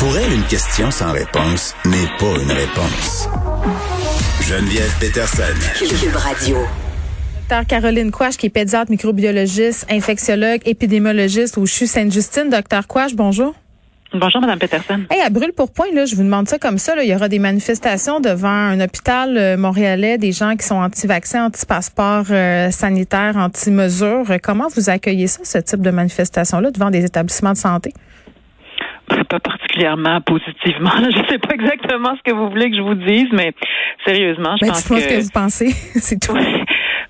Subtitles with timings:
[0.00, 3.28] Pour elle, une question sans réponse n'est pas une réponse.
[4.40, 5.42] Geneviève Peterson.
[5.76, 6.56] Cube Radio.
[7.40, 12.48] Docteur Caroline Quash, qui est pédiatre, microbiologiste, infectiologue, épidémiologiste au CHU Sainte-Justine.
[12.48, 13.54] Docteur Quash, bonjour.
[14.14, 15.02] Bonjour, Madame Peterson.
[15.10, 16.94] Hey, à brûle pour point, là, je vous demande ça comme ça.
[16.94, 20.76] Là, il y aura des manifestations devant un hôpital euh, montréalais, des gens qui sont
[20.76, 24.24] anti-vaccins, anti-passeport euh, sanitaire, anti-mesures.
[24.42, 27.92] Comment vous accueillez ça, ce type de manifestation-là, devant des établissements de santé?
[29.28, 30.90] Pas particulièrement positivement.
[30.98, 33.52] Je ne sais pas exactement ce que vous voulez que je vous dise, mais
[34.06, 34.94] sérieusement, je mais pense que...
[34.94, 35.00] que...
[35.00, 35.68] ce que vous pensez,
[36.00, 36.36] c'est tout.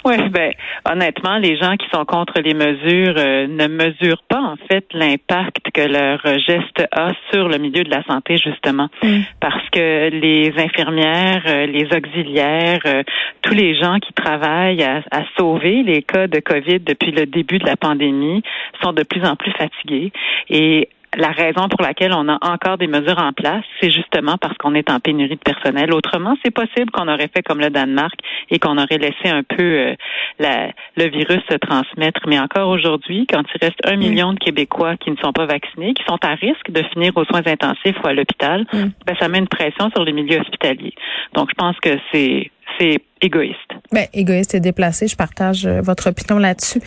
[0.05, 0.53] Oui, ben
[0.91, 5.71] honnêtement, les gens qui sont contre les mesures euh, ne mesurent pas en fait l'impact
[5.75, 9.21] que leur geste a sur le milieu de la santé justement, Mm.
[9.41, 13.03] parce que les infirmières, euh, les auxiliaires, euh,
[13.43, 17.59] tous les gens qui travaillent à, à sauver les cas de Covid depuis le début
[17.59, 18.43] de la pandémie
[18.83, 20.13] sont de plus en plus fatigués
[20.49, 24.57] et la raison pour laquelle on a encore des mesures en place, c'est justement parce
[24.59, 25.93] qu'on est en pénurie de personnel.
[25.93, 28.15] Autrement, c'est possible qu'on aurait fait comme le Danemark
[28.51, 29.95] et qu'on aurait laissé un peu euh,
[30.39, 32.21] la, le virus se transmettre.
[32.27, 35.95] Mais encore aujourd'hui, quand il reste un million de Québécois qui ne sont pas vaccinés,
[35.95, 38.41] qui sont à risque de finir aux soins intensifs ou à l'hôpital,
[38.73, 38.91] Mm.
[39.07, 40.95] ben, ça met une pression sur les milieux hospitaliers.
[41.35, 43.73] Donc, je pense que c'est c'est égoïste.
[43.93, 46.81] Ben, égoïste et déplacé, je partage euh, votre opinion là-dessus.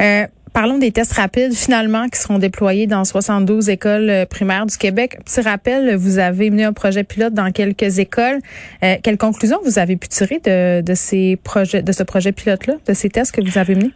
[0.00, 4.78] Euh, Parlons des tests rapides, finalement, qui seront déployés dans 72 écoles euh, primaires du
[4.78, 5.18] Québec.
[5.22, 8.38] Petit rappel, vous avez mené un projet pilote dans quelques écoles.
[8.82, 12.76] Euh, quelles conclusions vous avez pu tirer de, de ces projets, de ce projet pilote-là,
[12.86, 13.92] de ces tests que vous avez menés?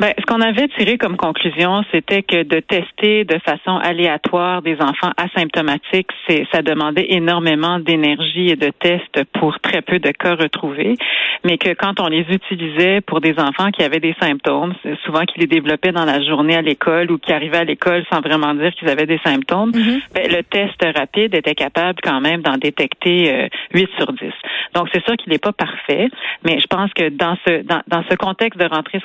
[0.00, 4.76] Ben, ce qu'on avait tiré comme conclusion, c'était que de tester de façon aléatoire des
[4.80, 10.34] enfants asymptomatiques, c'est, ça demandait énormément d'énergie et de tests pour très peu de cas
[10.34, 10.96] retrouvés,
[11.44, 15.40] mais que quand on les utilisait pour des enfants qui avaient des symptômes, souvent qui
[15.40, 18.72] les développaient dans la journée à l'école ou qui arrivaient à l'école sans vraiment dire
[18.74, 23.48] qu'ils avaient des symptômes, ben, le test rapide était capable quand même d'en détecter euh,
[23.72, 24.20] 8 sur 10.
[24.74, 26.08] Donc c'est sûr qu'il n'est pas parfait,
[26.44, 28.98] mais je pense que dans ce dans, dans ce contexte de rentrée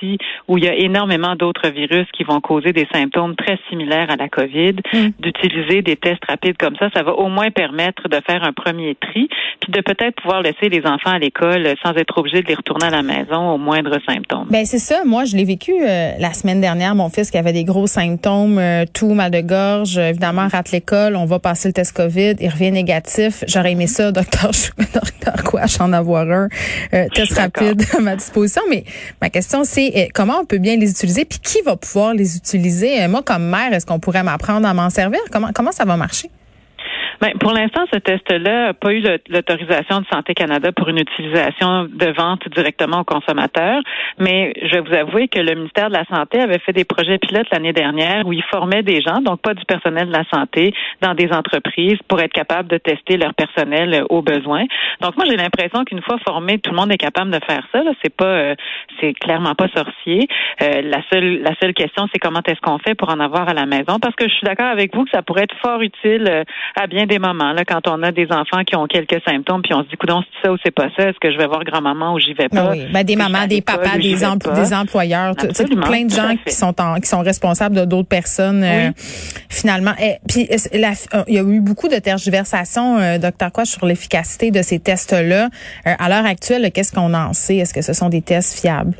[0.00, 0.18] scolaire-ci,
[0.48, 4.16] où il y a énormément d'autres virus qui vont causer des symptômes très similaires à
[4.16, 5.08] la COVID, Mm.
[5.18, 8.96] d'utiliser des tests rapides comme ça, ça va au moins permettre de faire un premier
[8.96, 9.28] tri,
[9.60, 12.86] puis de peut-être pouvoir laisser les enfants à l'école sans être obligé de les retourner
[12.86, 14.46] à la maison au moindre symptôme.
[14.50, 15.04] Ben c'est ça.
[15.04, 16.94] Moi, je l'ai vécu euh, la semaine dernière.
[16.94, 20.72] Mon fils qui avait des gros symptômes, euh, tout mal de gorge, euh, évidemment rate
[20.72, 21.16] l'école.
[21.16, 23.44] On va passer le test Covid, il revient négatif.
[23.46, 24.50] J'aurais aimé ça, docteur,
[24.94, 26.48] docteur Quash, en avoir un
[26.94, 28.62] euh, test rapide à ma disposition.
[28.68, 28.84] Mais
[29.20, 32.36] ma question c'est euh, comment on peut bien les utiliser, puis qui va pouvoir les
[32.36, 33.02] utiliser?
[33.02, 35.20] Euh, moi, comme mère, est-ce qu'on pourrait m'apprendre à m'en servir?
[35.30, 36.30] Comment comment ça va marcher?
[37.20, 41.84] Ben, pour l'instant, ce test-là n'a pas eu l'autorisation de Santé Canada pour une utilisation
[41.84, 43.82] de vente directement aux consommateurs.
[44.18, 47.18] Mais je vais vous avouer que le ministère de la Santé avait fait des projets
[47.18, 50.72] pilotes l'année dernière où ils formaient des gens, donc pas du personnel de la santé,
[51.02, 54.64] dans des entreprises pour être capable de tester leur personnel euh, au besoin.
[55.02, 57.82] Donc moi, j'ai l'impression qu'une fois formé, tout le monde est capable de faire ça.
[58.02, 58.54] C'est pas, euh,
[58.98, 60.26] c'est clairement pas sorcier.
[60.62, 63.54] Euh, la seule, la seule question, c'est comment est-ce qu'on fait pour en avoir à
[63.54, 63.98] la maison?
[64.00, 66.44] Parce que je suis d'accord avec vous que ça pourrait être fort utile euh,
[66.80, 69.74] à bien des moments là, quand on a des enfants qui ont quelques symptômes, puis
[69.74, 71.08] on se dit, coudon, c'est ça ou c'est pas ça?
[71.08, 72.62] Est-ce que je vais voir grand-maman ou j'y vais pas?
[72.62, 74.54] Ben oui, ben des Puis mamans, des papas, des, empl- pas?
[74.54, 78.90] des employeurs, plein de gens qui sont en, qui sont responsables de d'autres personnes euh,
[79.50, 79.92] finalement.
[80.00, 83.68] Et, puis est-ce- la- euh, il y a eu beaucoup de tergiversations, euh, docteur Quash,
[83.68, 85.48] sur l'efficacité de ces tests-là.
[85.86, 87.56] Euh, à l'heure actuelle, qu'est-ce qu'on en sait?
[87.56, 88.94] Est-ce que ce sont des tests fiables?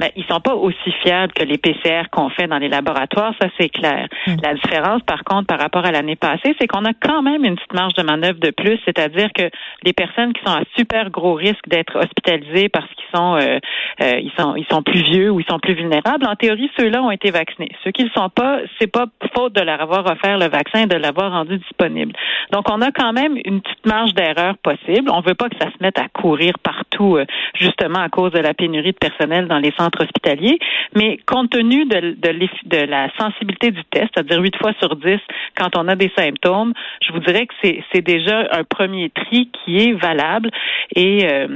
[0.00, 3.48] Ben, ils sont pas aussi fiables que les PCR qu'on fait dans les laboratoires, ça
[3.60, 4.08] c'est clair.
[4.42, 7.56] La différence, par contre, par rapport à l'année passée, c'est qu'on a quand même une
[7.56, 9.50] petite marge de manœuvre de plus, c'est-à-dire que
[9.82, 13.58] les personnes qui sont à super gros risque d'être hospitalisées parce qu'ils sont, euh,
[14.00, 17.02] euh, ils sont, ils sont plus vieux ou ils sont plus vulnérables, en théorie, ceux-là
[17.02, 17.68] ont été vaccinés.
[17.84, 19.04] Ceux qui ne le sont pas, c'est pas
[19.36, 22.14] faute de leur avoir offert le vaccin et de l'avoir rendu disponible.
[22.52, 25.10] Donc, on a quand même une petite marge d'erreur possible.
[25.10, 28.38] On veut pas que ça se mette à courir partout, euh, justement à cause de
[28.38, 30.58] la pénurie de personnel dans les centres hospitaliers.
[30.94, 34.96] Mais compte tenu de, de, l'eff- de la sensibilité du test, c'est-à-dire 8 fois sur
[34.96, 35.18] 10
[35.56, 36.72] quand on a des symptômes,
[37.06, 37.54] je vous dirais que
[37.92, 40.50] c'est déjà un premier tri qui est valable.
[40.96, 41.46] Et euh,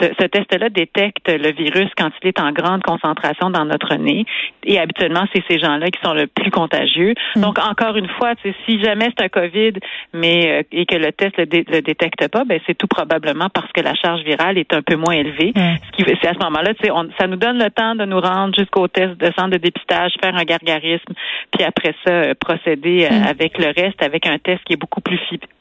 [0.00, 4.24] ce, ce test-là détecte le virus quand il est en grande concentration dans notre nez.
[4.64, 7.14] Et habituellement, c'est ces gens-là qui sont le plus contagieux.
[7.36, 8.32] Donc, encore une fois,
[8.66, 9.72] si jamais c'est un COVID,
[10.12, 13.48] mais euh, et que le test le, dé- le détecte pas, ben c'est tout probablement
[13.52, 15.52] parce que la charge virale est un peu moins élevée.
[15.56, 15.76] Ouais.
[15.98, 18.20] Ce qui, c'est à ce moment-là, on- ça nous donne le temps temps de nous
[18.20, 21.12] rendre jusqu'au test de centre de dépistage, faire un gargarisme,
[21.50, 23.26] puis après ça, euh, procéder euh, mm.
[23.26, 25.20] avec le reste, avec un test qui est beaucoup plus,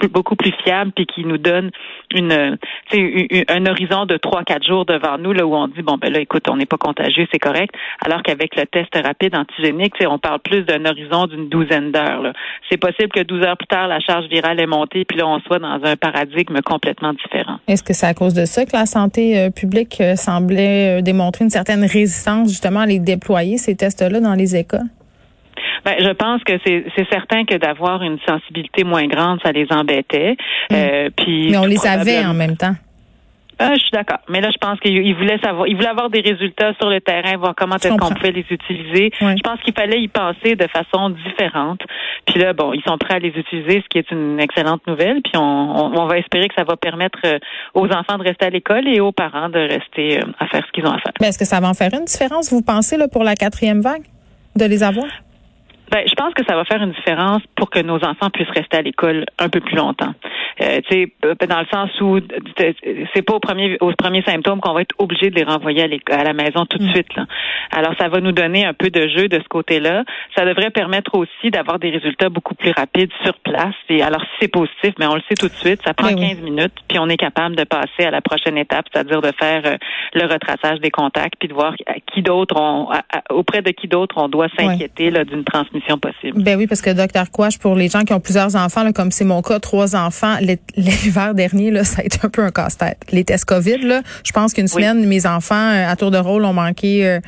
[0.10, 1.72] beaucoup plus fiable, puis qui nous donne
[2.14, 2.58] une,
[3.48, 6.20] un horizon de trois, quatre jours devant nous, là où on dit, bon, ben là,
[6.20, 7.74] écoute, on n'est pas contagieux, c'est correct,
[8.06, 12.34] alors qu'avec le test rapide antigénique, on parle plus d'un horizon d'une douzaine d'heures.
[12.70, 15.40] C'est possible que 12 heures plus tard, la charge virale est montée, puis là, on
[15.42, 17.58] soit dans un paradigme complètement différent.
[17.68, 21.02] Est-ce que c'est à cause de ça que la santé euh, publique euh, semblait euh,
[21.02, 24.90] démontrer une certaine résistance justement à les déployer, ces tests-là, dans les écoles?
[25.86, 30.36] Ben, je pense que c'est certain que d'avoir une sensibilité moins grande, ça les embêtait.
[30.70, 31.10] Mm.
[31.18, 32.76] puis Mais on les avait en même temps.
[33.62, 34.20] Ah, je suis d'accord.
[34.30, 37.38] Mais là, je pense qu'il voulait savoir, il voulait avoir des résultats sur le terrain,
[37.38, 39.12] voir comment est-ce qu'on pouvait les utiliser.
[39.20, 41.82] Je pense qu'il fallait y penser de façon différente.
[42.26, 45.22] Puis là, bon, ils sont prêts à les utiliser, ce qui est une excellente nouvelle.
[45.22, 47.38] Puis on, va espérer que ça va permettre euh,
[47.76, 50.72] aux enfants de rester à l'école et aux parents de rester euh, à faire ce
[50.72, 51.14] qu'ils ont à faire.
[51.22, 53.82] Mais est-ce que ça va en faire une différence, vous pensez, là, pour la quatrième
[53.82, 54.04] vague,
[54.56, 55.06] de les avoir?
[55.92, 58.78] Ben, je pense que ça va faire une différence pour que nos enfants puissent rester
[58.78, 60.14] à l'école un peu plus longtemps.
[60.62, 62.20] Euh, euh dans le sens où
[63.14, 66.16] c'est pas au premier au premier symptôme qu'on va être obligé de les renvoyer à,
[66.16, 66.92] à la maison tout de mm.
[66.92, 67.16] suite.
[67.16, 67.26] Là.
[67.72, 70.04] Alors, ça va nous donner un peu de jeu de ce côté-là.
[70.36, 73.76] Ça devrait permettre aussi d'avoir des résultats beaucoup plus rapides sur place.
[73.90, 76.18] Et alors, si c'est positif, mais on le sait tout de suite, ça prend 15
[76.18, 79.62] ben minutes, puis on est capable de passer à la prochaine étape, c'est-à-dire de faire
[79.66, 79.78] euh,
[80.14, 81.74] le retraçage des contacts, puis de voir
[82.14, 82.88] qui d'autre on,
[83.30, 86.42] auprès de qui d'autre on doit s'inquiéter d'une transmission possible?
[86.42, 89.26] Ben oui, parce que docteur Quash, pour les gens qui ont plusieurs enfants, comme c'est
[89.26, 90.38] mon cas, trois enfants,
[90.76, 92.98] l'hiver dernier, là, ça a été un peu un casse-tête.
[93.12, 96.46] Les tests COVID, là, je pense qu'une semaine, mes enfants, euh, à tour de rôle,
[96.46, 97.20] ont manqué euh,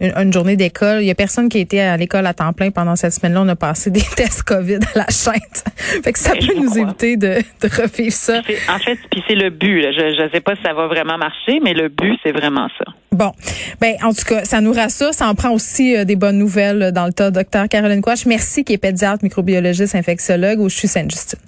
[0.00, 1.02] une, journée d'école.
[1.02, 3.42] Il y a personne qui était à l'école à temps plein pendant cette semaine-là.
[3.42, 5.32] On a passé des tests COVID à la chaîne.
[6.04, 8.40] fait que ça ben, peut nous éviter de, de revivre ça.
[8.68, 9.82] En fait, puis c'est le but.
[9.92, 12.92] Je ne sais pas si ça va vraiment marcher, mais le but, c'est vraiment ça.
[13.10, 13.32] Bon,
[13.80, 14.12] ben en
[14.44, 15.14] ça nous rassure.
[15.14, 17.30] Ça en prend aussi euh, des bonnes nouvelles dans le tas.
[17.30, 21.38] Docteur Caroline Quash, merci, qui est pédiatre, microbiologiste, infectiologue au CHU Sainte-Justine.